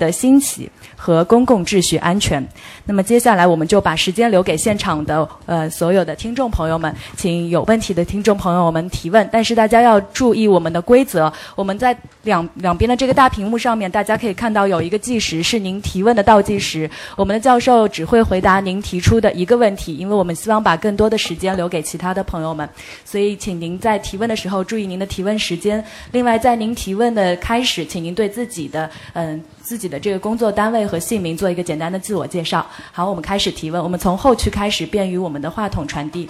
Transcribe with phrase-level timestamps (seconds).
[0.00, 2.44] 的兴起和公共秩序安全。
[2.86, 9.28] 那么接下来我们就把时间留给现场的呃所有的听众朋友们，请有问题的听众朋友们提问。
[9.30, 16.90] 但是大家要注意我们的规则，我们在两两边的这个大屏幕上面，大家可以看到有一个计时，是您提问的倒计时。
[17.14, 22.68] 我们的教授只会回答您提出的一个问题，因为我们希望把更多的时间留给其他的朋友们，
[23.04, 25.84] 所以请您在提问的时候注意您的提问时间。
[26.10, 29.40] 另外，在您提问的开始，请您对自己的嗯。
[29.62, 32.66] 自己的这个工作单位和姓名做一个简单的自我介绍。
[32.90, 33.82] 好，我们开始提问。
[33.82, 36.28] 我们从后区开始，便于我们的话筒传递。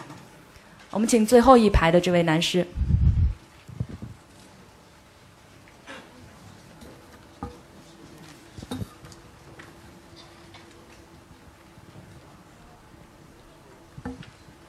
[0.91, 2.67] 我们请最后一排的这位男士。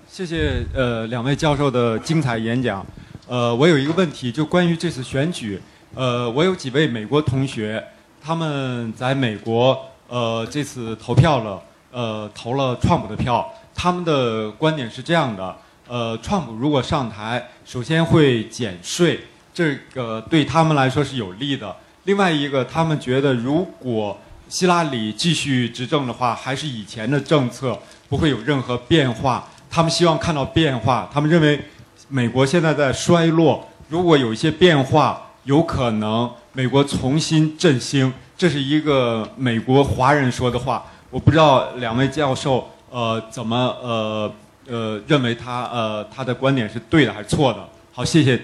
[0.08, 2.86] 谢谢呃两位教授的精彩演讲。
[3.28, 5.60] 呃，我有一个问题，就关于这次选举。
[5.96, 7.84] 呃，我有几位美国同学。
[8.24, 11.60] 他们在美国，呃，这次投票了，
[11.92, 13.52] 呃，投了川普的票。
[13.74, 15.56] 他们的观点是这样的：，
[15.88, 19.20] 呃，川普如果上台，首先会减税，
[19.52, 21.76] 这个对他们来说是有利的。
[22.04, 24.16] 另外一个，他们觉得如果
[24.48, 27.76] 希拉里继续执政的话，还是以前的政策，
[28.08, 29.48] 不会有任何变化。
[29.68, 31.10] 他们希望看到变化。
[31.12, 31.60] 他们认为
[32.08, 36.30] 美国现在在衰落，如果有一些变化，有可能。
[36.54, 40.86] 美国重新振兴，这是一个美国华人说的话。
[41.10, 44.34] 我不知道两位教授呃怎么呃
[44.68, 47.70] 呃认为他呃他的观点是对的还是错的？
[47.94, 48.42] 好，谢谢。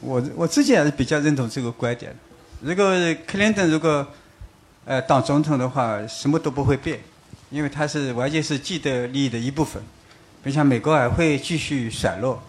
[0.00, 2.12] 我我自己还是比较认同这个观点。
[2.60, 2.84] 如果
[3.24, 4.04] 克林顿如果
[4.84, 6.98] 呃当总统的话，什么都不会变，
[7.50, 9.80] 因为他是完全是既得利益的一部分，
[10.42, 12.42] 并且美国还会继续衰落。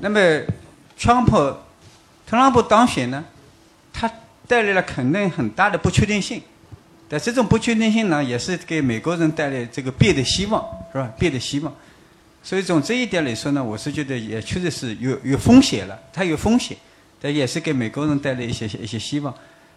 [0.00, 0.20] 那么。
[1.00, 1.36] 川普、
[2.26, 3.24] 特朗普当选呢，
[3.92, 4.10] 他
[4.48, 6.42] 带来了肯定很大的不确定性，
[7.08, 10.60] 但这种不确定性呢，也是给美国人带来这个变的希望，
[10.92, 11.08] 是吧？
[11.16, 11.72] 变的希望。
[12.42, 16.76] 所以从这一点来说呢，我是觉得也确实是有有风险了，它有风险，
[17.20, 19.32] 但也是给美国人带来一些一些希望。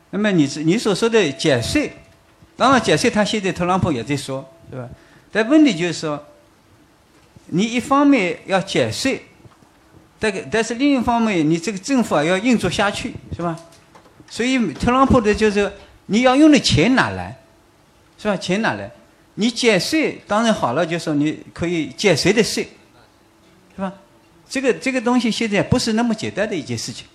[0.10, 1.94] 那么你你所说的减税，
[2.58, 4.90] 当然减税，他现在特朗普也在说，对吧？
[5.32, 6.26] 但问题就是说，
[7.46, 9.24] 你一方面要减税。
[10.22, 13.60] 但，但是另一方面，你这个政府啊要运作下去，是吧？
[14.30, 15.70] 所以特朗普的就是
[16.06, 17.36] 你要用的钱哪来，
[18.20, 18.38] 是吧？
[18.38, 18.92] 钱哪来？
[19.34, 22.70] 你减税当然好了，就说你可以减谁的税，
[23.76, 23.92] 是吧？
[24.48, 27.08] 这个这个东西现在不是那么简单的一件事情，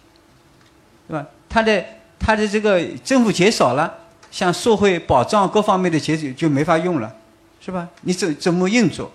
[1.07, 1.25] 是吧？
[1.49, 1.85] 他的
[2.19, 3.95] 他的这个政府减少了，
[4.33, 7.15] 像社会保障各方面的钱就就没法用了，
[7.61, 7.89] 是吧？
[8.01, 9.13] 你怎怎么运作？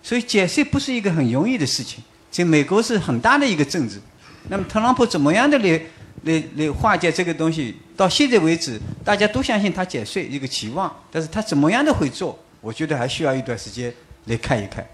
[0.00, 2.04] 所以减税不是一个很容易的事情。
[2.32, 4.00] 这美国是很大的一个政治，
[4.48, 5.80] 那么特朗普怎么样的来
[6.24, 7.76] 来来化解这个东西？
[7.94, 12.36] 到现在为止，大家都相信他减税一个期望，但是他怎么样的会做？
[12.62, 13.92] 我觉得还需要一段时间
[14.24, 14.84] 来看一看。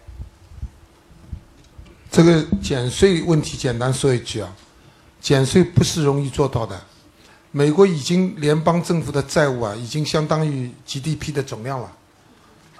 [2.10, 4.52] 这个减税问题，简单说一句啊，
[5.20, 6.78] 减税不是容易做到的。
[7.52, 11.92] 美国已经联邦政府的债务啊，已经相当于 GDP 的总量了，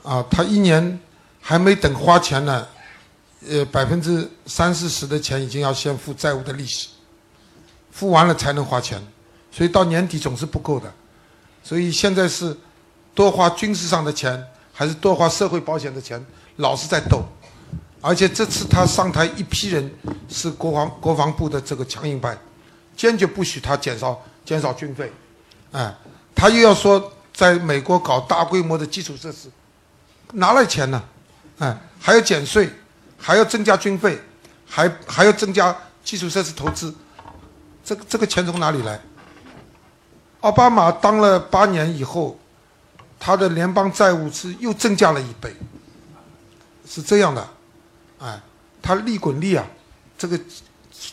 [0.02, 0.98] 啊，他一年
[1.40, 2.66] 还没等花钱呢。
[3.46, 6.88] 呃，百分之三四十的钱已经要先付债务的利息，
[7.92, 9.00] 付完了才能花钱，
[9.52, 10.92] 所以到年底总是不够的。
[11.62, 12.56] 所以现在是
[13.14, 16.24] 多花军事上的钱，还是多花社会保险的钱，
[16.56, 17.22] 老是在斗。
[18.00, 19.88] 而且这次他上台一批人
[20.28, 22.36] 是国防国防部的这个强硬派，
[22.96, 25.12] 坚决不许他减少减少军费，
[25.72, 25.94] 哎，
[26.34, 29.48] 他又要说在美国搞大规模的基础设施，
[30.32, 31.02] 哪来钱呢？
[31.58, 32.68] 哎，还要减税。
[33.18, 34.18] 还要增加军费，
[34.66, 36.94] 还还要增加基础设施投资，
[37.84, 39.00] 这个这个钱从哪里来？
[40.40, 42.38] 奥巴马当了八年以后，
[43.18, 45.54] 他的联邦债务是又增加了一倍，
[46.86, 47.48] 是这样的，
[48.20, 48.40] 哎，
[48.80, 49.66] 他利滚利啊，
[50.16, 50.38] 这个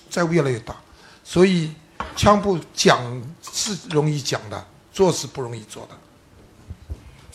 [0.09, 0.75] 债务越来越大，
[1.23, 1.73] 所以
[2.15, 3.01] 枪部讲
[3.51, 5.97] 是容易讲的，做是不容易做的。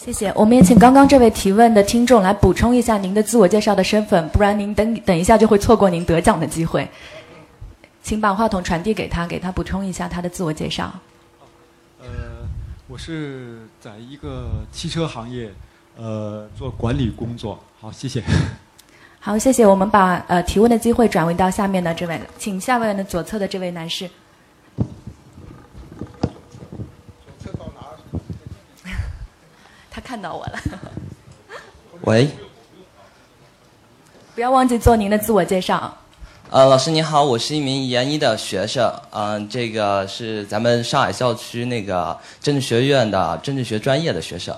[0.03, 6.89] 谢谢，我们也请刚刚这位提问的听众来补充一下您的自我介绍的身份，不然您等等一下就会错过您得奖的机会。
[8.03, 10.91] 请把话筒传递给他，给他补充一下他的自我介绍。
[12.01, 12.09] 呃，
[12.89, 15.53] 我是在一个汽车行业，
[15.99, 17.63] 呃，做管理工作。
[17.79, 18.23] 好，谢谢。
[19.19, 19.67] 好，谢谢。
[19.67, 24.09] 我们把呃提问的机会转为到下面的这位，请下面的左侧的这位男士。
[29.99, 30.61] 看到我了，
[32.05, 32.29] 喂，
[34.35, 35.97] 不要忘记做您的自我介绍。
[36.51, 44.55] 呃，老师你好，我是一名研一的学生，嗯、这个是咱们上海校区那个政治学院的政治学专业的学生。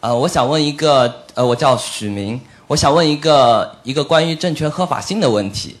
[0.00, 5.76] 呃，我想问一个，呃，我叫许明，我想问一个一个关于政权合法性的问题。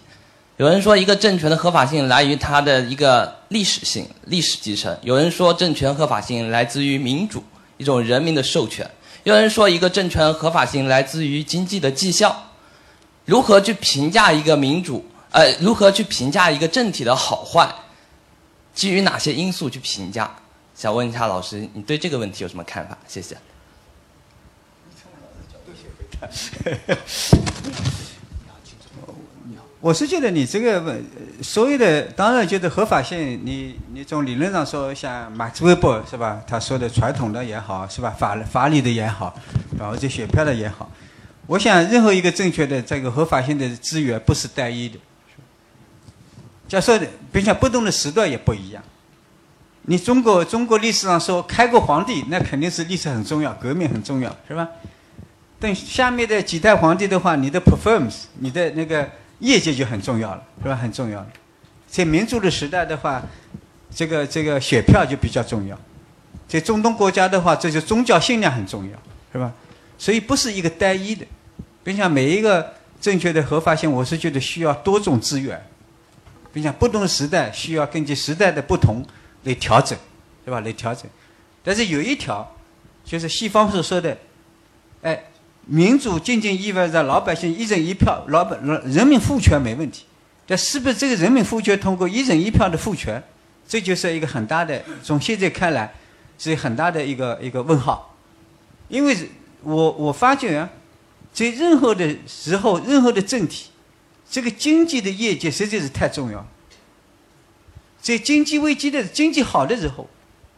[0.58, 7.42] 有人说，一个政权的合法性来于它的一个历史性、历史继承；有人说，政权合法性来自于民主，
[7.82, 8.86] 一种人民的授权；
[9.24, 12.50] 有人说，一个政权合法性来自于经济的绩效。
[13.24, 15.04] 如何去评价一个民主？
[15.32, 17.68] 呃，如何去评价一个政体的好坏？
[18.72, 20.32] 基于哪些因素去评价？
[20.76, 22.96] 想问一下老师，你对这个问题有什么看法？
[23.08, 23.36] 谢谢。
[29.82, 31.04] 我是觉得你这个问
[31.42, 36.40] 所有的，当然觉得合法性，你你从理论上说，像马克思韦伯是吧？
[36.46, 38.10] 他说的传统的也好，是吧？
[38.16, 39.34] 法法理的也好，
[39.76, 40.88] 然后这选票的也好，
[41.48, 44.96] 我想任何一个正确的这个合法性的资源不是单一的。
[46.68, 48.80] 假设的，并且不同的时段也不一样。
[49.82, 54.68] 你中国中国历史上说开国皇帝，那肯定是历史很重要，革命很重要，是吧？
[55.58, 59.10] 等下面的几代皇帝的话，你的 performance，你的那个
[59.42, 60.76] 业绩就很重要了，是吧？
[60.76, 61.26] 很重要了。
[61.88, 63.20] 在民主的时代的话，
[63.90, 65.78] 这个这个选票就比较重要。
[66.46, 68.96] 在中东国家的话，这就宗教信仰很重要，
[69.32, 69.52] 是吧？
[69.98, 71.26] 所以不是一个单一的，
[71.82, 75.60] 并且每一个正确的合法性，我是觉得需要多种资源，
[76.52, 79.04] 并且不同的时代需要根据时代的不同
[79.42, 79.98] 来调整，
[80.44, 80.60] 对吧？
[80.60, 81.04] 来调整。
[81.64, 82.54] 但是有一条，
[83.04, 84.16] 就是西方所说的，
[85.02, 85.24] 哎，
[85.66, 90.04] 民主仅仅意味着老百姓一人一票，老百人民赋权没问题，
[90.46, 93.22] 但是不是这个人民赋权通过一人一票的赋权，
[93.68, 95.92] 这就是一个很大的，从现在看来
[96.38, 98.16] 是很大的一个一个问号，
[98.88, 99.16] 因为
[99.62, 100.68] 我我发觉啊，
[101.32, 103.66] 在任何的时候，任何的政体，
[104.28, 106.44] 这个经济的业绩实在是太重要。
[108.00, 110.10] 在经济危机的经济好的时候，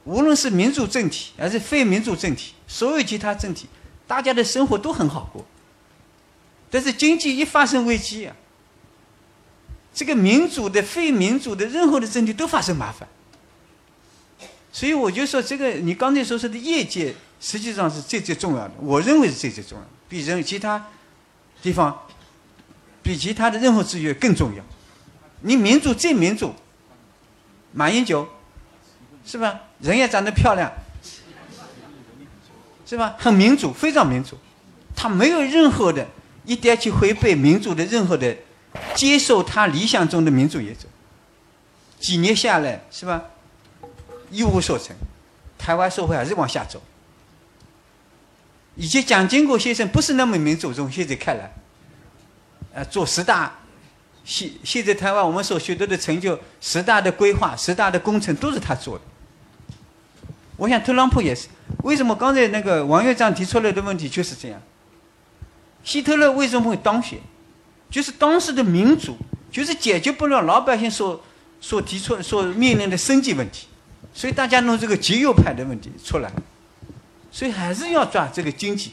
[0.05, 3.67] 无论是民主政体还是非民主政体，所有其他政体，
[4.07, 5.45] 大家的生活都很好过。
[6.71, 8.35] 但是经济一发生危机啊，
[9.95, 13.09] 这个民主的、非民主的任何的政体都发生麻烦。
[14.73, 18.75] 所以我就说，这个你刚才所说的业界，实际上是最最重要的。
[18.81, 20.85] 我认为是最最重要的，比人其他
[21.63, 21.97] 地方，
[23.01, 24.65] 比其他的任何资源更重要。
[25.43, 26.53] 你民主最民主，
[27.73, 28.29] 马英九，
[29.25, 29.61] 是吧？
[29.79, 30.73] 人也长得漂亮，
[32.87, 33.17] 是吧？
[33.19, 34.39] 很民主，非常民主，
[34.95, 36.07] 他没有任何的
[36.45, 38.37] 一点去违背民主的任何的，
[38.95, 40.87] 接受他理想中的民主原则。
[41.99, 43.23] 几年下来，是吧？
[44.31, 44.95] 一无所成，
[45.57, 46.83] 台湾社会还是往下走。
[48.75, 51.51] 以前蒋经国先生不是那么民主，从现在看来，
[52.75, 53.55] 呃，做十大，
[54.25, 59.05] 现现在台湾我们所取得的成就，十大的规划、十大的工程都是他做的。
[60.57, 61.49] 我想特朗普也是，
[61.83, 64.61] 为什么刚才那个王院长提出来的问题就是这样？
[65.83, 67.19] 希特勒为什么会当选？
[67.91, 69.17] 就是当时的民主，
[69.51, 71.23] 就是解决不了老百姓所
[71.61, 73.67] 所提出、所面临的生计问题，
[74.13, 76.31] 所以大家弄这个极右派的问题出来，
[77.31, 78.93] 所以还是要抓这个经济，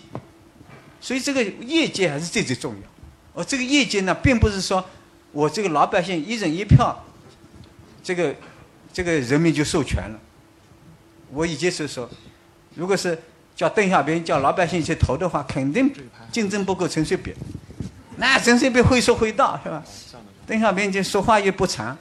[0.99, 3.41] 所以这个业界还是最最重要。
[3.41, 4.83] 而这个业界呢，并不是说
[5.31, 7.05] 我这个老百姓一人一票，
[8.03, 8.35] 这个
[8.91, 10.19] 这个人民就授权了。
[11.33, 12.09] 我以前是说，
[12.75, 13.17] 如果是
[13.55, 15.91] 叫邓小平叫老百姓去投的话，肯定
[16.31, 17.35] 竞争不过陈水扁。
[18.17, 19.83] 那陈水扁会说会道是吧？
[20.45, 21.97] 邓小平就说话又不长，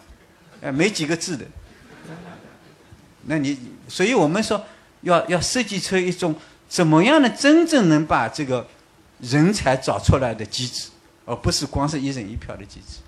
[0.60, 1.44] 呃，没几个字的。
[3.26, 3.56] 那你，
[3.86, 4.64] 所以我们说
[5.02, 6.34] 要要设计出一种
[6.68, 8.66] 怎么样的真正能把这个
[9.20, 10.88] 人才找出来的机制，
[11.26, 12.98] 而不是光是一人一票的机制。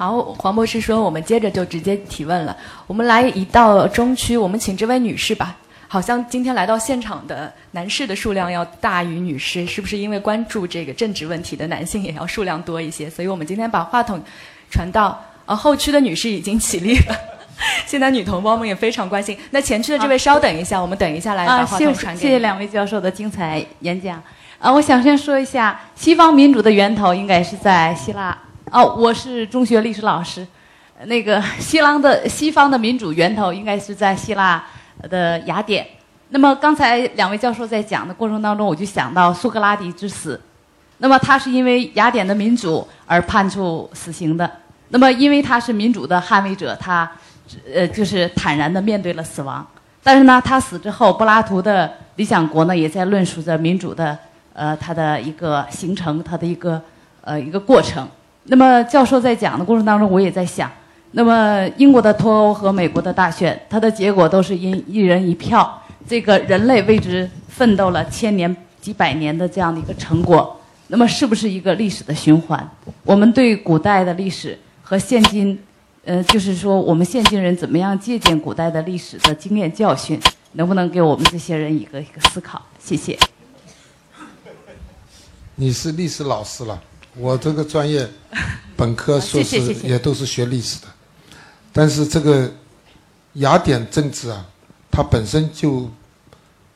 [0.00, 2.56] 好，黄博士说，我们接着就直接提问了。
[2.86, 5.54] 我们来移到中区，我们请这位女士吧。
[5.88, 13.10] 好像今天来到现场的男士的数量要大于女士，是不是因为关注这个政治问题的男性也要数量多一些？
[13.10, 14.18] 所以我们今天把话筒
[14.70, 17.14] 传到呃后区的女士已经起立了。
[17.84, 19.36] 现在女同胞们也非常关心。
[19.50, 24.22] 那前区的这位稍等一下，我们等一下来把话筒传给谢谢两位教授的精彩演讲。
[24.58, 28.38] 啊，我想先说一下，西方民主的源头应该是在希腊。
[28.72, 30.46] 哦，我是中学历史老师。
[31.06, 34.64] 那个 西方的西方的民主源头应该是在希腊
[35.08, 35.84] 的雅典。
[36.28, 40.40] 那么刚才两位教授在讲的过程当中，我就想到苏格拉底之死。
[40.98, 44.48] 那么他是因为雅典的民主而判处死刑的。
[44.90, 47.10] 那么因为他是民主的捍卫者，他
[47.74, 49.66] 呃就是坦然的面对了死亡。
[50.00, 54.16] 但是呢，他死之后，柏拉图的《理想国》呢也在论述着民主的
[54.52, 56.80] 呃他的一个形成，他的一个
[57.22, 58.06] 呃一个过程。
[58.44, 60.70] 那么教授在讲的过程当中，我也在想，
[61.12, 70.56] 那么英国的脱欧和美国的大选，它的结果都是因一人一票，这个人类为之奋斗了千年几百年的这样的一个成果。
[70.88, 72.68] 那么是不是一个历史的循环？
[73.04, 75.56] 我们对古代的历史和现今，
[76.04, 80.20] 呃，就是说我们现今人怎么样借鉴古代的历史的经验教训，
[80.54, 82.60] 能不能给我们这些人一个一个思考？
[82.80, 83.16] 谢谢。
[85.54, 86.82] 你是历史老师了，
[87.16, 88.08] 我这个专业
[88.76, 90.88] 本科、硕士也都是学历史的，
[91.72, 92.50] 但是这个
[93.34, 94.46] 雅典政治啊，
[94.90, 95.90] 它本身就，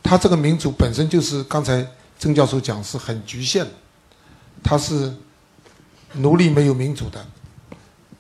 [0.02, 1.86] 它这个民主本身就是刚才
[2.18, 3.70] 曾教授讲是很局限的。
[4.62, 5.12] 它是
[6.14, 7.26] 奴隶没有民主的，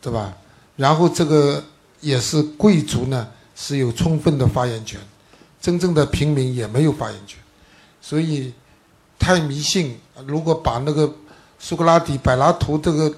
[0.00, 0.36] 对吧？
[0.76, 1.64] 然后这个
[2.00, 5.00] 也是贵族呢是有充分的发言权，
[5.60, 7.38] 真正的平民也没有发言权，
[8.00, 8.52] 所以
[9.18, 9.98] 太迷信。
[10.26, 11.10] 如果把那个
[11.64, 13.10] 苏格拉底、柏拉图这个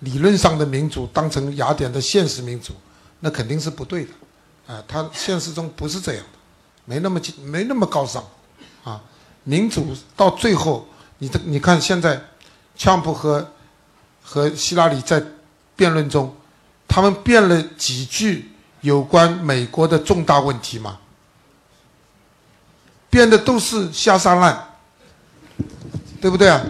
[0.00, 2.74] 理论上的民主当成雅典的现实民主，
[3.20, 4.10] 那肯定是不对的。
[4.66, 6.38] 啊，他现实中不是这样的，
[6.84, 8.22] 没那么没那么高尚
[8.84, 9.00] 啊。
[9.44, 10.86] 民主到最后，
[11.16, 12.22] 你这你看现在。
[12.78, 13.52] 川普和
[14.22, 15.24] 和希拉里在
[15.74, 16.36] 辩论中，
[16.86, 20.98] 他们辩了几句有关美国的重大问题吗？
[23.08, 24.62] 辩的都是下三滥，
[26.20, 26.62] 对不对啊？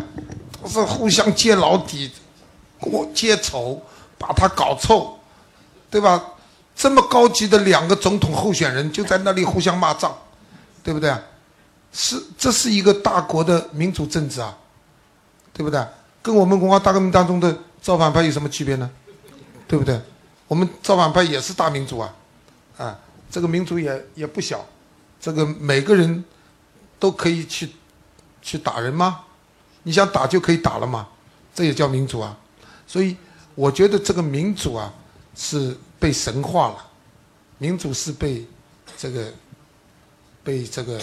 [0.69, 2.11] 是互相揭老底、
[2.79, 3.81] 过揭丑，
[4.19, 5.19] 把他搞臭，
[5.91, 6.23] 对吧？
[6.75, 10.17] 这么高级的两个总统候选人就在那里互相骂仗，
[10.83, 11.15] 对不对？
[11.93, 14.57] 是，这是一个大国的民主政治啊。
[15.57, 15.83] 对不对？
[16.21, 18.91] 跟我们文化大革命当中的造反派有什么区别呢？
[19.67, 19.99] 对不对？
[20.47, 22.15] 我们造反派也是大民主啊，
[22.77, 22.99] 啊，
[23.31, 24.63] 这个民主也也不小，
[25.19, 26.23] 这个每个人
[26.99, 27.71] 都可以去
[28.43, 29.21] 去打人吗？
[29.87, 31.07] 你想打就可以打了嘛？
[31.55, 32.37] 这也叫民主啊。
[32.88, 33.16] 所以
[33.55, 34.93] 我觉得这个民主啊
[35.37, 36.76] 是被神化了，
[37.59, 38.45] 民主是被
[38.99, 39.33] 这个
[40.43, 41.00] 被这个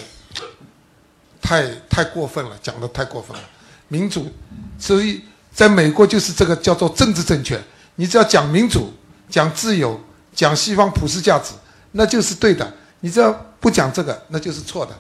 [1.41, 3.43] 太太过分了，讲的太过分了。
[3.87, 4.29] 民主，
[4.77, 5.21] 所以
[5.53, 7.57] 在美国就是这个叫做政治正确。
[7.95, 8.91] 你只要讲民主、
[9.29, 9.97] 讲自由、
[10.35, 11.53] 讲西方普世价值，
[11.93, 12.69] 那就是对的。
[12.99, 14.93] 你只要不讲这个，那就是错的。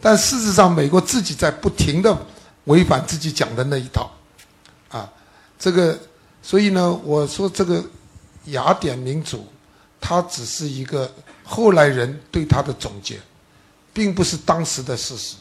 [0.00, 2.16] 但事实上，美国自己在不停的
[2.68, 4.10] 违反自己讲的那一套，
[4.90, 5.10] 啊，
[5.58, 5.98] 这个，
[6.40, 7.82] 所以呢，我说这个
[8.46, 9.46] 雅典民主，
[10.00, 11.10] 它只是一个
[11.42, 13.18] 后来人对它的总结，
[13.92, 15.36] 并不是当时的事实。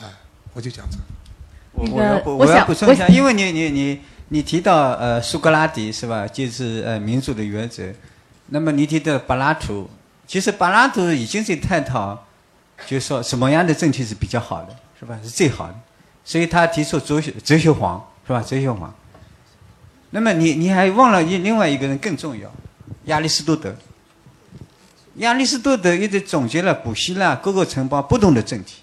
[0.00, 0.06] 哎，
[0.52, 1.04] 我就讲这个。
[1.72, 6.26] 我我要补我要补充一下，因为你你你你提到呃苏格拉底是吧？
[6.26, 7.82] 就是呃民主的原则。
[8.46, 9.90] 那么你提到柏拉图，
[10.26, 12.26] 其实柏拉图已经在探讨，
[12.86, 15.18] 就是说什么样的政体是比较好的，是吧？
[15.22, 15.74] 是最好的。
[16.24, 18.40] 所以他提出哲学哲学皇是吧？
[18.40, 18.92] 哲学皇。
[20.10, 22.50] 那么你你还忘了一另外一个人更重要，
[23.04, 23.74] 亚里士多德。
[25.16, 28.76] 亚里士多德一直总结了古希腊各个城邦不同的政体。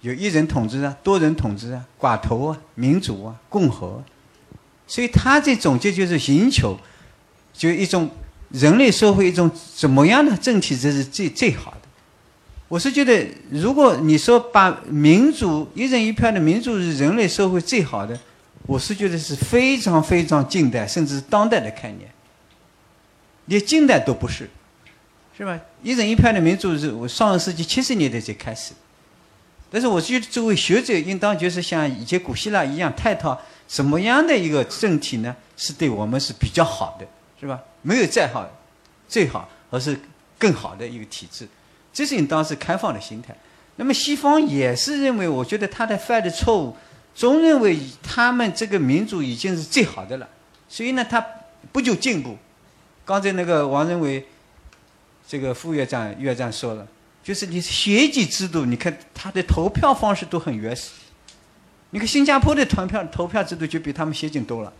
[0.00, 4.02] 有一人统治啊，多人统治啊，寡头啊，民主啊，共和，
[4.86, 6.78] 所以他这总结就是寻求，
[7.54, 8.10] 就一种
[8.50, 11.83] 人类社会一种怎么样的政体这是最最好的。
[12.74, 18.18] 我是觉得，如果你说把民主一人一票的民主是人类社会最好的，
[18.66, 22.12] 我是觉得是非常非常近代甚至是当代的概念，
[23.44, 24.50] 连近代都不是，
[25.38, 25.56] 是吧？
[25.84, 28.72] 一人一票的民主是我上个世纪七十年代才开始。
[29.70, 37.06] 但是我觉得，作为学者，应当就是像以前古希腊一样，探讨什么样的一个政体呢，是对我们是比较好的，
[37.40, 37.60] 是吧？
[37.82, 38.44] 没有再好、
[39.08, 39.96] 最好，而是
[40.36, 41.46] 更好的一个体制，
[41.94, 43.34] 这是你当时开放的心态。
[43.76, 46.76] 那么西方也是认为，我觉得他的犯的错误，
[47.14, 50.28] 总认为他们这个民主已经是最好的了，
[50.68, 51.24] 所以呢，他
[51.72, 52.36] 不就进步？
[53.04, 54.26] 刚才那个王仁伟，
[55.26, 56.86] 这个副院长、院长说了。
[57.22, 60.90] 就是你选举制度，你看他的投票方式都很原始。
[61.88, 64.70] 你看新加坡的团票投票制度就比他们先进多了，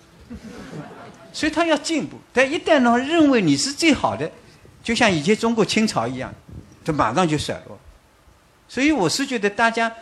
[1.32, 2.18] 所以他要进步。
[2.34, 4.30] 但一旦呢认为你是最好的，
[4.82, 6.30] 就像以前中国清朝一样，
[6.84, 7.78] 他马上就甩落。
[8.68, 9.92] 所以我是觉得大家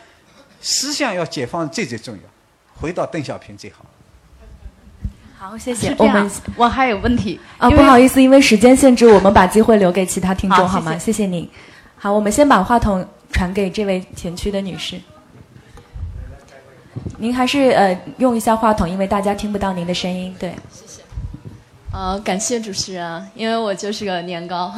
[0.61, 2.21] 思想要解放最最重要，
[2.79, 3.85] 回到邓小平最好。
[5.37, 5.93] 好，谢谢。
[5.97, 10.97] 我们我还有问题啊，不好意思，因为时间限制，我们把机会留给其他听众好吗？
[10.97, 11.47] 谢谢您。
[11.97, 14.99] 好，我们先把话筒传给这位前区的女士。
[17.17, 20.33] 您还是呃用一下话筒，因为大家听不到您的声音。
[20.39, 21.01] 对，谢谢。
[21.91, 24.73] 呃，感谢主持人，因为我就是个年糕。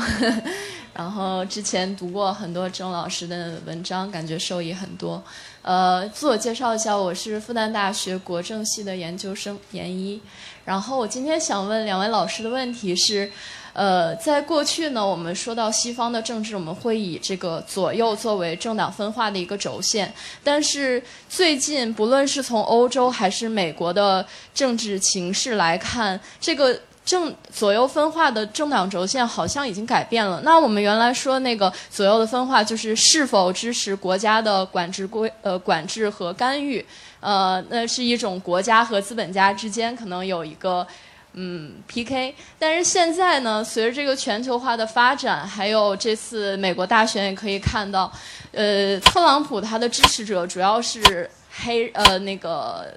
[0.96, 5.22] 然后之前读过很多郑老师的文章，感觉受益很多。
[5.62, 10.22] 呃，自我介绍一下，我是复旦大学国政系的研究生研一。
[10.64, 13.30] 然后我今天想问两位老师的问题是，
[13.74, 20.14] 呃，在过去呢，我们说到西方的政治，我们会以这个左右作为政党分化的一个轴线。
[20.46, 26.80] 但是最近，不论是从欧洲还是美国的政治情势来看，这个。
[27.06, 30.42] 政左右分化的政党轴线好像已经改变了。
[30.44, 36.84] 那我们原来说那个左右的分化，就是是否支持国家的管制规呃管制和干预，
[37.20, 40.86] 呃，那是一种国家和资本家之间可能有一个
[41.34, 42.34] 嗯 PK。
[42.58, 48.12] 但是现在呢，随着这个全球化的发展，还有这次美国大选也可以看到，
[48.52, 52.92] 呃，特朗普他的支持者主要是黑呃那个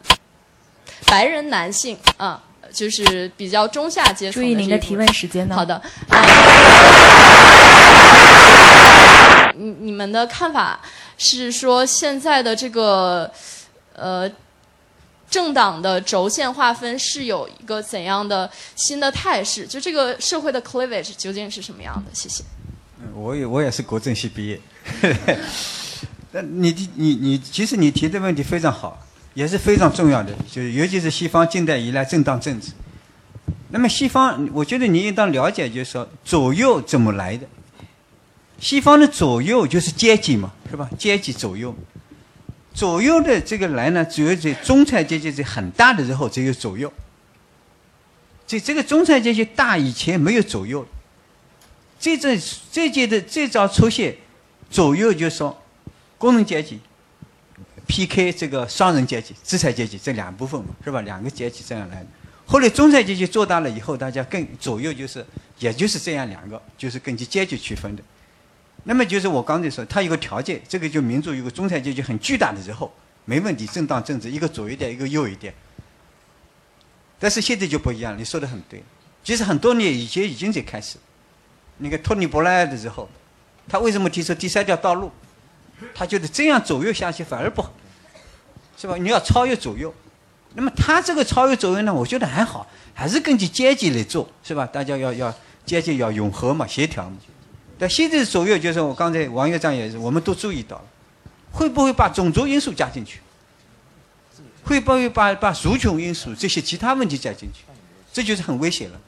[1.06, 2.42] 白人男性啊。
[2.72, 4.42] 就是比较中下阶层。
[4.42, 5.54] 注意您的提问时间呢？
[5.54, 5.82] 好的。
[9.56, 10.80] 你你们的看法
[11.16, 13.30] 是说现在的这个
[13.94, 14.30] 呃
[15.28, 19.66] 政党的轴线划分是有一个怎样的新的态势？
[19.66, 22.14] 就这个社会的 cleavage 究竟是什么样的？
[22.14, 22.44] 谢谢。
[23.00, 24.60] 嗯，我也我也是国政系毕业。
[26.30, 28.98] 那你你你，其实你提的问题非常好。
[29.38, 32.72] 也是非常重要的，就是尤其是西方近代以来政党政治。
[33.70, 37.46] 那么西方，我觉得你应当了解，就是说左右怎么来的。
[38.58, 40.90] 西方的左右就是阶级嘛，是吧？
[40.98, 41.72] 阶级左右，
[42.74, 46.92] 左右的这个来呢，主要在中产阶级在很大的时候才有左右。
[48.44, 50.84] 这这个中产阶级大以前没有左右，
[52.00, 52.36] 这这
[52.72, 54.16] 这届的最早出现
[54.68, 55.62] 左右，就是说
[56.18, 56.80] 工人阶级。
[57.88, 58.32] P.K.
[58.32, 61.00] 这个商人阶级、资产阶级这两部分嘛，是吧？
[61.00, 62.06] 两个阶级这样来的。
[62.46, 65.26] 后来中产阶级做大了以后，大家更左右就是，
[65.58, 68.02] 也就是这样两个，就是根据阶级区分的。
[68.84, 72.92] 那么就是我刚才说，它有个条件，这个就民主有个中产阶级很巨大的时候，
[73.24, 75.52] 没问题，正当政治一个左一点，一个右一点。
[77.18, 78.82] 但是现在就不一样，你说的很对。
[79.24, 80.96] 其实很多年以前已经在开始。
[81.78, 83.08] 那个托尼·布莱尔的时候，
[83.68, 85.10] 他为什么提出第三条道路？
[85.94, 87.72] 他觉得这样左右下去反而不好，
[88.76, 88.96] 是吧？
[88.96, 89.92] 你要超越左右，
[90.54, 91.92] 那么他这个超越左右呢？
[91.92, 94.66] 我觉得还好，还是根据阶级来做，是吧？
[94.66, 97.16] 大家要要阶级要永和嘛，协调嘛。
[97.78, 100.84] 但现在左右就是我刚才王院长也是，我们都注意到了，
[101.52, 103.20] 会不会把种族因素加进去？
[104.64, 107.64] 会不会把把族群因素这些其他问题加进去？
[108.12, 109.00] 这就是很危险了，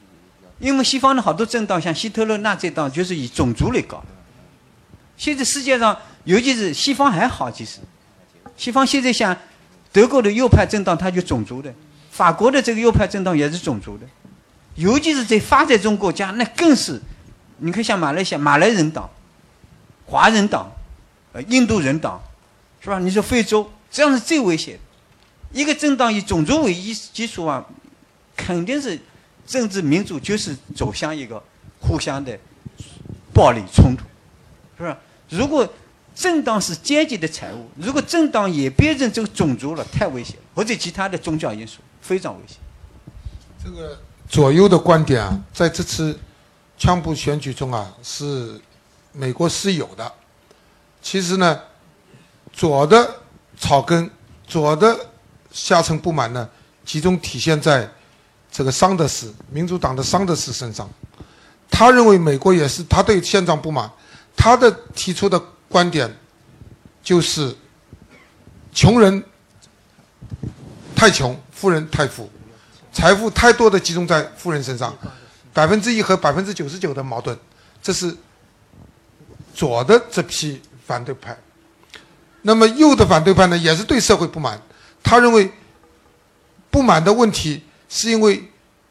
[0.59, 4.03] 因为西方的好多政党，像希特勒、纳粹党，就是以种族来搞。
[5.17, 5.97] 现在世界上。
[6.23, 7.79] 尤其是西方还好，其实，
[8.55, 9.35] 西方现在像
[9.91, 11.71] 德国的右派政党，它就种族的；
[12.11, 14.05] 法国的这个右派政党也是种族的。
[14.75, 17.01] 尤其是在发展中国家，那更是，
[17.57, 19.09] 你看像马来西亚马来人党、
[20.05, 20.71] 华人党、
[21.33, 22.21] 呃印度人党，
[22.79, 22.99] 是吧？
[22.99, 24.79] 你说非洲，这样是最危险。
[25.51, 27.65] 一个政党以种族为基基础啊，
[28.37, 28.97] 肯定是
[29.45, 31.43] 政治民主就是走向一个
[31.81, 32.37] 互相的
[33.33, 34.05] 暴力冲突，
[34.77, 34.97] 是吧？
[35.29, 35.67] 如果
[36.13, 42.57] 政党是阶级的产物，如果政党也变成这个种族了，太危险了，或者其他的宗教因素，非常危险。
[43.63, 43.97] 这个
[44.27, 46.19] 左右的观点啊，在这次
[46.77, 48.59] 枪普选举中啊，是
[49.13, 50.11] 美国是有的。
[51.01, 51.59] 其实呢，
[52.51, 53.15] 左的
[53.57, 54.09] 草根、
[54.45, 54.95] 左的
[55.49, 56.47] 下层不满呢，
[56.85, 57.89] 集中体现在
[58.51, 60.87] 这个桑德斯，民主党的桑德斯身上。
[61.69, 63.89] 他认为美国也是，他对现状不满，
[64.35, 65.41] 他的提出的。
[65.71, 66.13] 观点
[67.01, 67.55] 就是
[68.73, 69.23] 穷人
[70.93, 72.29] 太穷，富人太富，
[72.91, 74.93] 财富太多的集中在富人身上，
[75.53, 77.35] 百分之一和百分之九十九的矛盾，
[77.81, 78.15] 这是
[79.55, 81.35] 左的这批反对派。
[82.41, 84.61] 那么右的反对派呢，也是对社会不满，
[85.01, 85.49] 他认为
[86.69, 88.43] 不满的问题是因为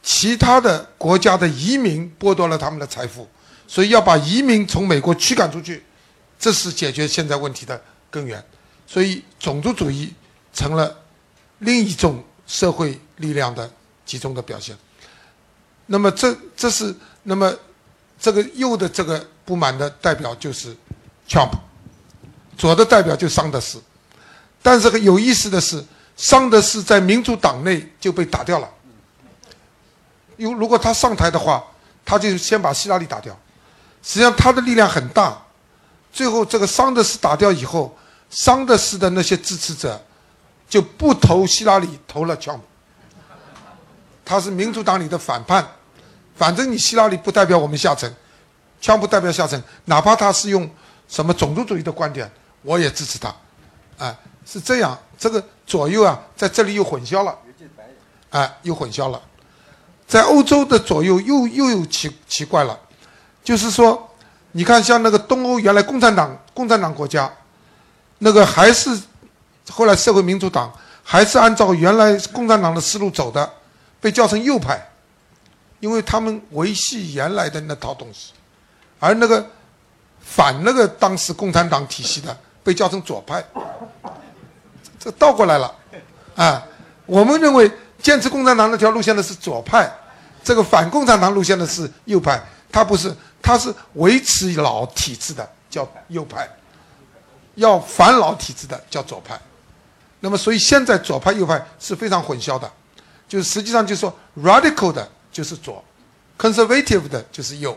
[0.03, 3.29] 其他的国家的移民剥夺了他们的财富，
[3.66, 5.83] 所以要把移民从美国驱赶出去。
[6.40, 7.79] 这是解决现在问题的
[8.11, 8.42] 根源，
[8.87, 10.14] 所以种族主义
[10.55, 10.98] 成了
[11.59, 13.70] 另一种社会力量的
[14.07, 14.74] 集中的表现。
[15.85, 17.55] 那么这这是那么
[18.18, 20.74] 这个右的这个不满的代表就是
[21.29, 21.53] Trump，
[22.57, 23.81] 左的代表就桑德斯。
[24.62, 25.85] 但是有意思的是，
[26.16, 28.70] 桑德斯在民主党内就被打掉了。
[30.38, 31.62] 因如果他上台的话，
[32.03, 33.38] 他就先把希拉里打掉。
[34.03, 35.38] 实际上他的力量很大。
[36.12, 37.96] 最后，这个桑德斯打掉以后，
[38.29, 40.01] 桑德斯的那些支持者
[40.68, 42.62] 就不投希拉里，投了乔姆。
[44.25, 45.66] 他是民主党里的反叛，
[46.37, 48.12] 反正你希拉里不代表我们下层，
[48.81, 50.68] 枪不代表下层，哪怕他是用
[51.09, 52.31] 什么种族主义的观点，
[52.62, 53.35] 我也支持他，
[53.99, 57.37] 啊，是这样，这个左右啊，在这里又混淆了，
[58.31, 59.20] 哎，又混淆了，
[60.07, 62.79] 在欧洲的左右又又有奇奇怪了，
[63.42, 64.10] 就是说，
[64.52, 67.30] 你看像那个东欧原来共产党共产党国家，
[68.18, 68.90] 那个还是
[69.70, 73.48] 后来社会民主党还是按照原来共产党的思路走的，
[74.00, 74.84] 被叫成右派，
[75.78, 78.32] 因为他们维系原来的那套东西。
[78.98, 79.46] 而那个
[80.20, 83.42] 反那个当时共产党体系的被叫成左派，
[84.98, 85.74] 这倒过来了，
[86.34, 86.62] 啊，
[87.06, 87.70] 我们认为
[88.02, 89.90] 坚持共产党那条路线的是左派，
[90.44, 96.48] 这个反共产党路线的是右派，他不是，他是维持老体制的叫右派，
[97.55, 99.40] 要反老体制的叫左派，
[100.20, 102.70] 那么所以现在左派右派是非常混淆的，
[103.26, 105.83] 就实际上就是说 radical 的就是左
[106.38, 107.76] ，conservative 的就是右。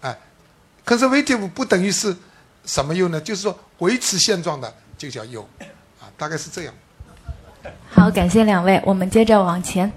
[0.00, 0.18] 哎
[0.84, 2.16] conservative 不等于是
[2.64, 3.20] 什么右呢？
[3.20, 5.46] 就是说维持现状的就叫右，
[6.00, 6.74] 啊，大概是这样。
[7.90, 9.92] 好，感谢两位，我们接着往前，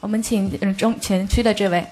[0.00, 1.84] 我们请中前区的这位。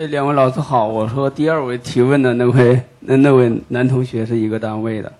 [0.00, 5.12] 哎，两位老师好，我和第二位提问的那位 那那位男同学是一个单位的。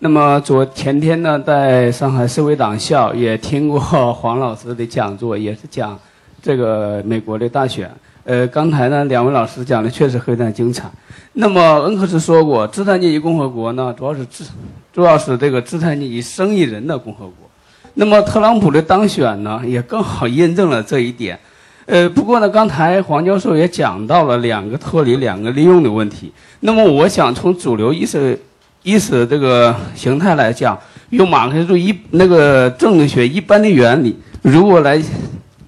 [0.00, 5.96] 那么昨前天呢，在上海市委党校也听过黄老师的讲座，也是讲
[6.42, 7.88] 这个美国的大选。
[8.24, 10.90] 呃，刚才呢，两位老师讲的确实非常精彩。
[11.34, 14.44] 那么恩克斯说过，资产阶级共和国呢，主要是资，
[14.92, 17.48] 主要是这个资产阶级生意人的共和国。
[17.94, 21.38] 那么特朗普的当选呢，也更好印证了这一点。
[21.86, 26.32] 呃，不过呢，刚才黄教授也讲到了两个脱离、两个利用的问题。
[26.60, 28.38] 那么我想从主流意识。
[28.86, 35.02] 意识这个形态来讲，用马克思主义那个政治学一般的原理，如果来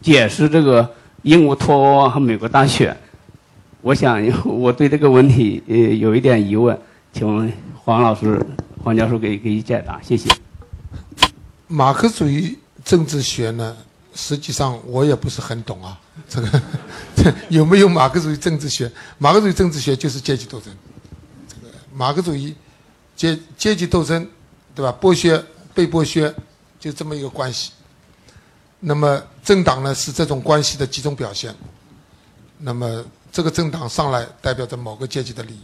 [0.02, 0.87] 解释这个
[1.22, 2.94] 英国脱欧和美国大选，
[3.81, 6.79] 我想我对这个问题呃有一点疑问，
[7.11, 8.38] 请黄老师、
[8.85, 10.29] 黄教授给给予解答，谢谢。
[11.68, 13.74] 马克思主义政治学呢，
[14.16, 16.62] 实际上我也不是很懂啊， 这个
[17.50, 18.90] 有没有马克思主义政治学？
[19.18, 20.74] 马克思主义政治学就是阶级斗争，
[21.46, 22.57] 这个马克思主义。
[23.16, 24.29] 阶阶级斗争，
[24.74, 24.94] 对吧？
[25.00, 26.31] 剥削被剥削，
[26.79, 27.72] 就这么一个关系。
[28.79, 31.55] 那么政党呢，是这种关系的集中表现。
[32.59, 33.02] 那么
[33.33, 35.61] 这个政党上来，代表着某个阶级的利益。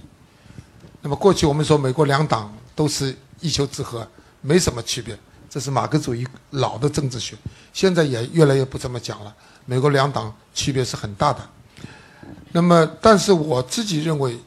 [1.03, 4.03] 那么过去我们说美国两党都是一丘之貉，
[4.41, 5.15] 没什么区别，
[5.53, 7.37] 这是马克思主义老的政治学。
[7.75, 9.37] 现在也越来越不这么讲了，
[9.67, 11.47] 美国两党区别是很大的。
[12.53, 14.39] 那么，但是我自己认为，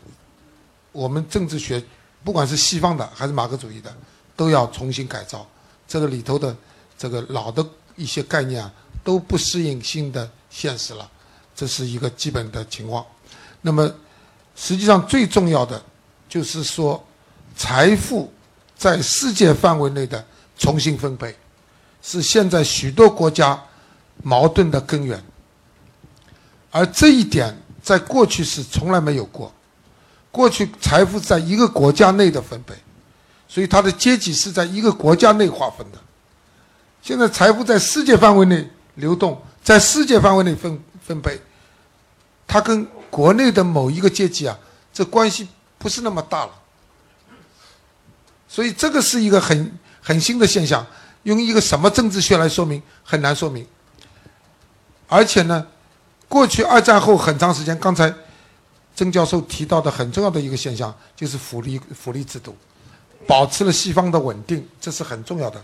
[0.91, 1.83] 我们政治学。
[2.23, 3.95] 不管是西方的还是马克思主义的，
[4.35, 5.47] 都要重新改造。
[5.87, 6.57] 这个里头的
[6.97, 7.63] 这个老的
[7.95, 11.07] 一些概念啊，都不适应新的现实了，
[11.55, 13.05] 这是一个基本的情况。
[13.61, 13.87] 那么，
[14.55, 15.79] 实际上最重要的
[16.27, 17.05] 就是说，
[17.55, 18.33] 财富
[18.75, 20.25] 在世界范围内的
[20.57, 21.35] 重新分配，
[22.01, 23.61] 是现在许多国家
[24.23, 25.23] 矛盾的根源。
[26.71, 29.53] 而这一点在过去是从来没有过。
[30.31, 32.75] 过去财富在一个国家内的分配，
[33.47, 35.97] 所以它的阶级是在一个国家内划分的。
[37.01, 41.39] 现在财富在世界范围内流动，在世界范围内分分配，
[42.45, 44.59] 它跟国内的某一个阶级啊，
[44.91, 46.51] 这关系不是那么大了。
[48.49, 49.71] 所以这个是一个很
[50.05, 50.85] 很新的现象，
[51.23, 53.65] 用一个什么政治学来说明很难说明。
[55.07, 55.65] 而且呢，
[56.29, 58.13] 过去二战后很长时间，刚才。
[58.97, 62.55] 曾教授提到的很重要的一个现象就是福利福利制度，
[63.27, 65.61] 保持了西方的稳定，这是很重要的。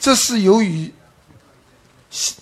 [0.00, 0.92] 这是由于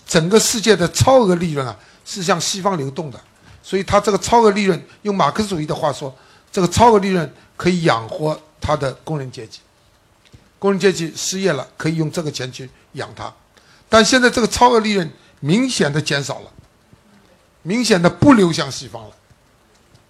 [0.07, 3.21] 整个世界的超额利润啊是向西方流动的，
[3.61, 6.11] 所以它这个超额利润，用马克思主义的话说，
[6.51, 9.59] 这个超额利润可以养活他的工人阶级。
[10.63, 13.33] 工人阶级失业了，可以用这个钱去养他。
[13.89, 16.49] 但现在这个超额利润明显的减少了，
[17.63, 19.15] 明显的不流向西方了。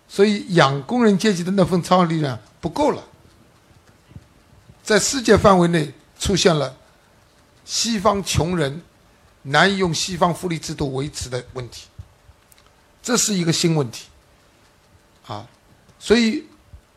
[0.07, 3.03] 所以养工人阶级的那份超额利润不够了，
[4.83, 6.77] 在世界范围内出现了
[7.65, 8.79] 西方穷人
[9.41, 11.87] 难以用西方福利制度维持的问题，
[13.01, 14.05] 这是一个新问题，
[15.25, 15.47] 啊，
[15.97, 16.45] 所以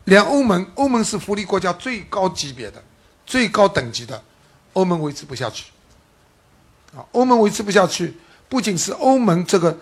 [0.03, 2.83] 连欧盟，欧盟是福利国家最高级别的、
[3.27, 4.19] 最高等级的，
[4.73, 5.65] 欧盟维持不下去，
[6.95, 8.15] 啊，欧盟维持不下去，
[8.49, 9.77] 不仅是欧盟这个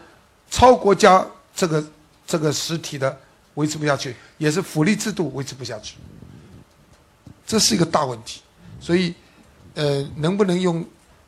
[0.51, 1.81] 超国家这个
[2.27, 3.17] 这个实体的。
[3.55, 5.95] 维持不下去，也是福利制度维持不下去，
[7.47, 8.41] 这是一个大问题。
[8.81, 9.13] 所以，
[9.75, 10.86] 呃，能不能用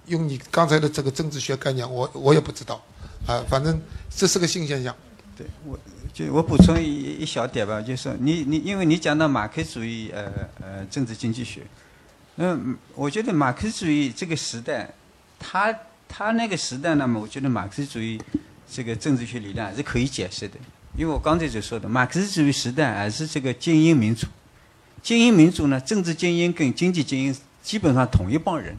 [0.08, 2.84] 用你刚才的这个政治学概念，我我也不知道，
[3.26, 3.82] 啊，反正
[4.14, 4.94] 这是个新现象。
[5.38, 5.80] 对我，
[6.14, 11.66] 就我补充一一小点吧，就是你你，因为你讲到马克思主义呃呃政治经济学，
[12.38, 14.90] 嗯，我觉得马克思主义这个时代，
[15.40, 15.74] 他
[16.08, 18.22] 他那个时代，那么我觉得马克思主义
[18.72, 20.56] 这个政治学理论还是可以解释的，
[20.96, 24.28] 因为我刚才就说的，马克思主义时代还是这个精英民主，
[25.02, 28.78] 精英民主呢，政治精英跟经济精英基本上同一帮人，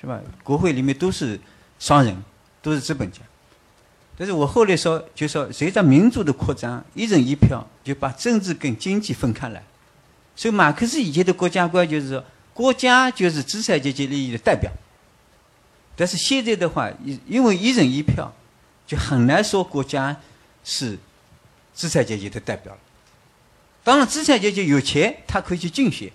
[0.00, 0.20] 是吧？
[0.44, 1.38] 国会里面都是
[1.78, 2.16] 商人，
[2.62, 3.18] 都是资本家。
[4.16, 9.64] 但是我后来说，就说随着民主的扩张，一人一票就把政治跟经济分开来。
[10.36, 12.24] 所以马克思以前的国家观就是说，
[12.60, 14.70] 国家就是资产阶级利益的代表。
[15.96, 18.30] 但是现在的话，因因为一人一票，
[18.86, 20.14] 就很难说国家
[20.62, 20.98] 是
[21.72, 22.78] 资产阶级的代表了。
[23.82, 26.12] 当然，资产阶级有钱，他可以去竞选。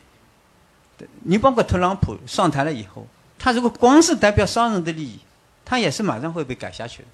[1.23, 3.08] 你包括特朗普上台了以后，
[3.39, 5.19] 他如果光是代表商人的利益，
[5.65, 7.08] 他也是马上会被赶下去的。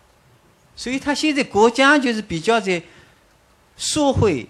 [0.76, 2.84] 所以，他现在国家就是比较在
[3.78, 4.50] 社会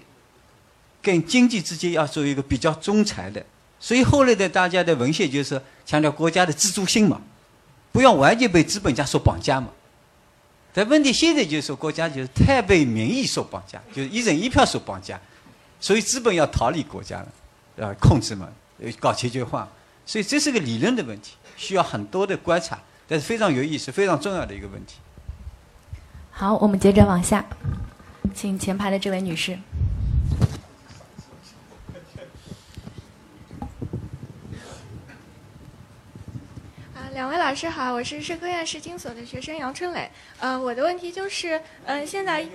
[1.04, 3.46] 跟经济之间要做一个比较中裁的。
[3.82, 7.20] 所以后来的大家的文献就是强调国家的自主性嘛，
[7.92, 9.70] 不要完全被资本家所绑架嘛。
[10.72, 15.20] 但问题现在就是说，国家就是太被民意所绑架，就是一人一票所绑架，
[15.80, 17.18] 所以资本要逃离国家
[17.76, 18.48] 了，啊，控制嘛，
[19.00, 19.68] 搞全球化。
[20.06, 24.96] 所以这是个理论的问题，需要很多的观察，但是非常有意思、非常重要的一个问题。
[26.30, 27.46] 好，我们接着往下，
[28.34, 29.58] 请前排的这位女士。
[37.22, 40.10] 两位老师好，我是社科院视听所的学生杨春磊。
[40.40, 42.44] 呃，我的问题就是，嗯，现在。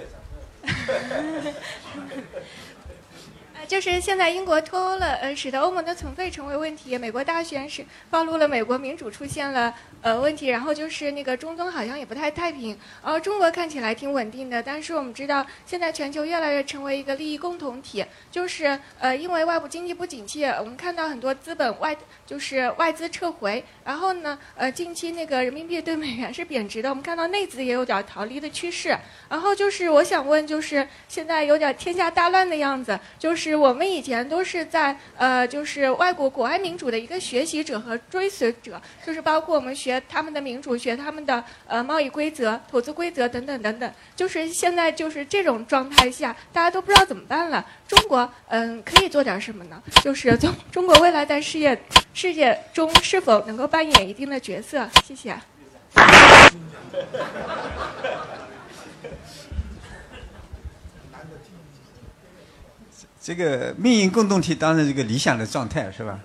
[3.67, 6.97] 就是现在英国脱欧了，呃，使得欧盟的存废成为问题。
[6.97, 12.79] 美国大选是暴露了美国民主出现了呃问题，然后就是那个中东好像也不太太平。
[13.03, 23.65] 然后中国看起来挺稳定的，但是我们知道现在全球越来越成为一个利益共同体，就是呃因为外部经济不景气，我们看到很多资本外就是外资撤回。
[23.85, 28.97] 然后呢，呃近期那个人民币对美元是贬值的，我们看到内资也有点逃离的趋势。
[29.29, 33.46] 然后就是我想问，就是现在有点天下大乱的样子，就是。
[33.51, 43.93] 是我们以前都是在呃，就是外国国外民主的一个学习者和追随者，就是包括我们学他们的民主，学他们的呃贸易规则、投资规则等等等等。
[44.17, 47.65] 就是现在就是这种状态下，大家都不知道怎么办了。
[47.87, 49.81] 中国嗯，可以做点什么呢？
[50.03, 51.81] 就是中中国未来在世界
[52.13, 54.89] 世界中是否能够扮演一定的角色？
[55.05, 55.37] 谢谢。
[63.27, 66.21] 这个命运共同体当然是个理想的状态，是吧？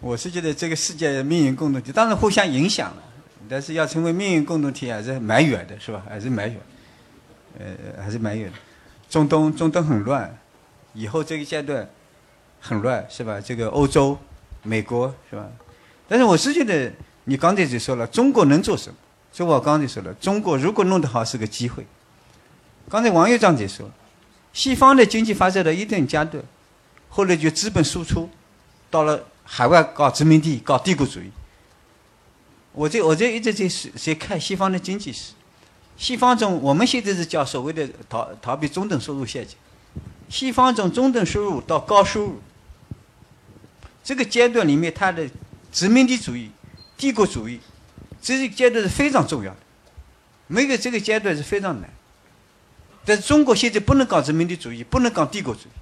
[0.00, 3.02] 我是觉得这个世界命运共同体当然互相影响了，
[3.48, 6.00] 但是要成为命运共同体还是蛮远的，是吧？
[6.08, 6.60] 还是蛮远，
[7.58, 8.52] 呃，还是蛮远。
[9.10, 10.32] 中东中东很乱，
[10.92, 11.90] 以后这个阶段
[12.60, 13.40] 很乱，是吧？
[13.40, 14.16] 这个欧洲、
[14.62, 15.48] 美国，是吧？
[16.06, 16.92] 但是我是觉得，
[17.24, 18.96] 你刚才就说了，中国能做什么？
[19.32, 21.84] 就我刚才说了，中国如果弄得好是个机会。
[22.88, 23.90] 刚才王院长也说。
[24.52, 26.42] 西方的经济发展到一定阶段，
[27.08, 28.28] 后来就资本输出，
[28.90, 31.30] 到了海外搞殖民地、搞帝国主义。
[32.72, 35.32] 我这我这一直在在看西方的经济史，
[35.96, 39.56] 西方中我们现在是叫所谓的逃逃避中等收入陷阱，
[40.28, 42.40] 西方从中等收入到高收入，
[44.02, 45.28] 这个阶段里面，它的
[45.70, 46.50] 殖民地主义、
[46.96, 47.60] 帝国主义，
[48.20, 49.58] 这个阶段是非常重要的，
[50.46, 51.90] 没有这个阶段是非常难。
[53.04, 55.72] 但是中国现在不能搞殖民地主义，不能搞帝国主义。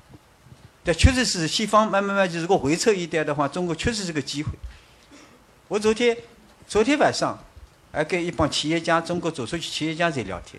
[0.82, 4.50] 但确实是西方慢慢慢，就是如果回撤一点的话，中国确实是个机会。
[5.68, 6.16] 我昨天
[6.66, 7.38] 昨天晚上
[7.92, 10.58] 还跟一帮企业家，中国走出去企业家在聊天，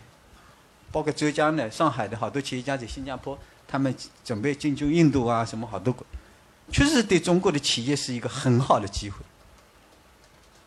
[0.92, 3.94] 包括浙江的、上海的好多企业家在新加坡，他们
[4.24, 6.06] 准备进军印度啊，什么好多国，
[6.72, 9.18] 确实对中国的企业是一个很好的机会。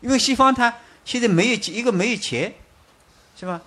[0.01, 2.53] 因为西方他现在没有一个没有钱，
[3.39, 3.61] 是吧？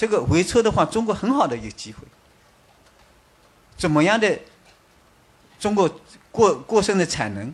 [0.00, 1.98] 这个回撤的话，中国很好的一个机会。
[3.76, 4.40] 怎么样的？
[5.58, 6.00] 中国
[6.32, 7.52] 过过剩的产能，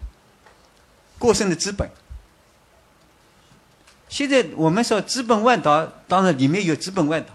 [1.18, 1.90] 过剩的资本。
[4.08, 7.34] 现在我们说资本外逃，当然里面有资本外逃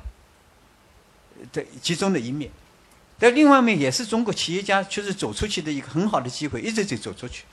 [1.52, 2.50] 的其中的一面，
[3.19, 7.43] 但另外一面也是中国企业家确实走出去的一个很好的机会，一直在走出去。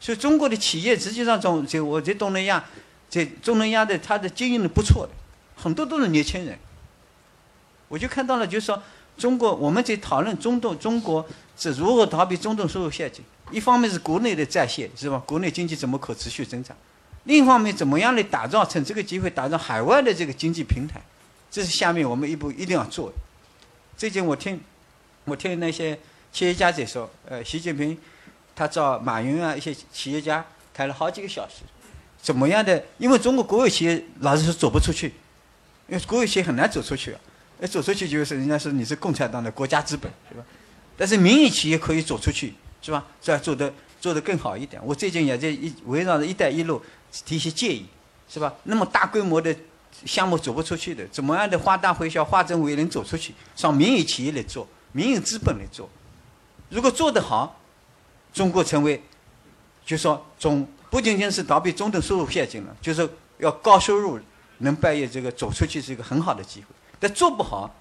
[0.00, 2.64] 所以中国的企业实际上从在我在东南亚，
[3.08, 5.12] 在东南亚的它的经营的不错的，
[5.54, 6.58] 很多都是年轻人。
[7.90, 8.80] 我就看到了，就是说，
[9.18, 11.26] 中国我们在讨论中东中国
[11.58, 13.24] 是如何逃避中东收入陷阱。
[13.50, 15.20] 一方面是国内的再现，是吧？
[15.26, 16.76] 国内经济怎么可持续增长？
[17.24, 21.00] 另一方面，怎么样来打造成这个机会，打造海外的这个经济平台，
[21.50, 23.16] 这是下面我们一步一定要做的。
[23.96, 24.60] 最近我听，
[25.24, 25.98] 我听那些
[26.32, 27.98] 企业家在说，呃，习近平
[28.54, 31.64] 他找马云啊一些企业家谈了好几个小时，
[32.22, 32.84] 怎么样的？
[32.98, 35.12] 因为中国国有企业老是说走不出去，
[35.88, 37.16] 因为国有企业很难走出去。
[37.60, 40.42] 哎，走出去就是人家说你是共产党的国家资本，是吧？
[40.96, 43.04] 但是民营企业可以走出去，是吧？
[43.20, 44.80] 这样做的做得更好一点。
[44.84, 46.80] 我最近也在一围绕着“一带一路”
[47.26, 47.86] 提一些建议，
[48.28, 48.54] 是吧？
[48.64, 49.54] 那么大规模的
[50.06, 53.34] 项目走不出去的，怎么样的化大为小、化整为零走出去？
[53.54, 55.88] 上民营企业来做，民营资本来做。
[56.70, 57.60] 如果做得好，
[58.32, 59.02] 中国成为，
[59.84, 63.06] 就说中不仅仅是逃避中等收入陷阱了，就是
[63.38, 64.18] 要高收入
[64.58, 66.66] 能扮演这个走出去是一个很好的机会。
[67.00, 67.74] 但做不好，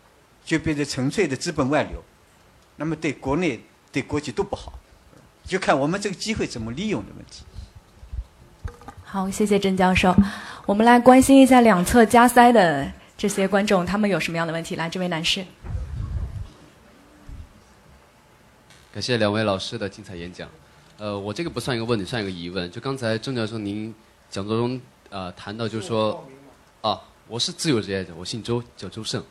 [0.44, 2.04] 就变成纯粹的资本外流，
[2.78, 4.80] 那么对国内、对国际都不好，
[5.46, 7.44] 就看我们这个机会怎么利用的问题。
[9.04, 10.16] 好，谢谢郑教授。
[10.66, 14.76] 我们来关心一下两侧加塞的这些观众，他们有什么样的问题？
[14.76, 15.44] 来，这位男士。
[18.94, 20.48] 感谢两位老师的精彩演讲。
[20.98, 22.70] 呃，我这个不算一个问题，算一个疑问。
[22.70, 23.94] 就刚才郑教授您
[24.30, 24.80] 讲座中
[25.10, 26.28] 呃谈到，就是说，
[26.82, 29.24] 啊，我是自由职业者，我姓周，叫周胜。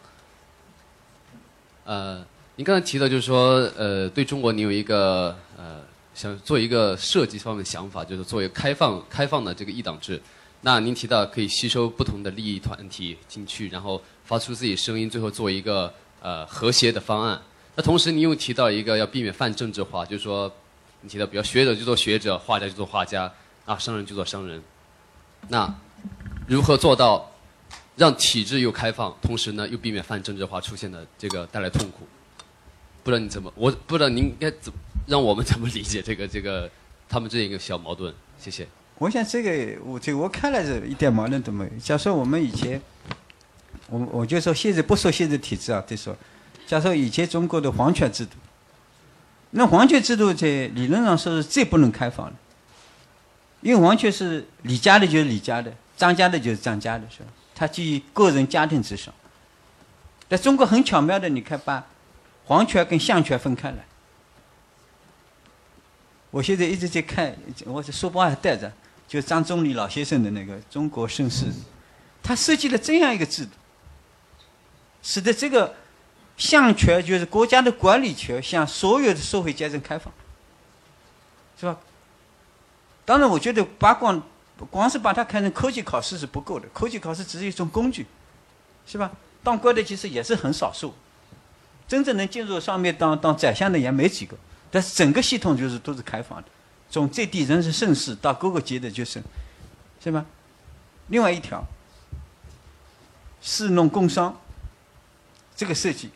[1.84, 5.80] 呃，您刚才提到就是说，呃，对中国你有一个呃
[6.14, 10.22] 想做一个设计方面的想法，就是做一个开放开放的这个一党制。
[10.61, 17.42] 那您提到可以吸收不同的利益团体进去，然后发出自己声音，最后做一个呃和谐的方案。
[17.74, 20.48] 那同时，您又提到一个要避免泛政治化，就是说，
[21.00, 23.32] 你提到比如学者就做学者，画家就做画家，
[23.64, 24.62] 啊，商人就做商人。
[25.48, 25.74] 那
[26.46, 27.28] 如何做到
[27.98, 32.06] 让体制又开放，同时呢又避免泛政治化出现的这个带来痛苦？
[33.04, 36.70] 不知道你怎么，我不知道您该怎么让我们 怎么理解这个这个
[37.08, 38.14] 他们这一个小矛盾？
[38.38, 38.66] 谢谢。
[38.98, 41.70] 我想这个我这我看来是一点矛盾都没有。
[41.82, 42.80] 假设我们以前，
[43.88, 46.16] 我我就说现在不说现在体制啊，就说。
[46.66, 48.32] 假设以前中国的皇权制度，
[49.52, 52.34] 那皇权制度在理论上说是最不能开放的，
[53.62, 57.28] 因为皇权是李家的就是李家的，张家的就是张家的，是吧？
[57.58, 59.12] 它基于个人家庭至上。
[60.30, 61.84] 在中国很巧妙的，你看把
[62.44, 63.78] 皇权跟相权分开来。
[66.30, 68.72] 我现在一直在看，我这书包还带着，
[69.08, 71.46] 就张宗礼老先生的那个《中国盛世》，
[72.22, 73.50] 他设计了这样一个制度，
[75.02, 75.74] 使得这个。
[76.36, 80.14] 相权就是国家的管理权，向所有的社会阶层开放，
[81.58, 81.76] 是吧？
[83.04, 84.16] 当然，我觉得八卦
[84.64, 88.06] 光是把它看成科举考试是不够的，科举考试只是一种工具，
[88.86, 89.10] 是吧？
[89.42, 90.92] 当官的其实也是很少数，
[91.86, 94.36] 真正能进入上面当当宰相的也没几个。
[94.70, 96.48] 但是整个系统就是都是开放的，
[96.90, 99.22] 从最低人是盛世到各个阶的就是，
[100.02, 100.26] 是吧？
[101.06, 101.64] 另外一条，
[103.40, 104.38] 士农工商
[105.56, 106.10] 这个设计。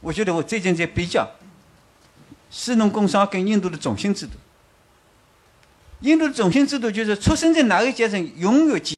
[0.00, 1.28] 我觉得我最近在比较，
[2.50, 4.34] 士农工商跟印度的种姓制度。
[6.00, 8.88] 印度的种姓制度就是出生在哪个阶层拥有几。